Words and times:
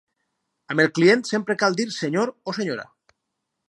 Amb 0.75 0.83
el 0.85 0.89
client 0.95 1.23
sempre 1.33 1.59
cal 1.65 1.79
dir 1.81 1.87
"senyor" 2.01 2.35
o 2.53 2.59
"senyora". 2.61 2.89